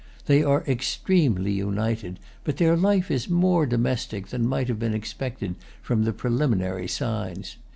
They 0.25 0.41
are 0.43 0.63
extremely 0.67 1.51
united, 1.51 2.17
but 2.43 2.57
their 2.57 2.75
life 2.75 3.11
is 3.11 3.29
more 3.29 3.67
domestic 3.67 4.29
than 4.29 4.47
might 4.47 4.67
have 4.67 4.79
been 4.79 4.95
expected 4.95 5.53
from 5.83 6.05
the 6.05 6.11
preliminary 6.11 6.87
signs. 6.87 7.57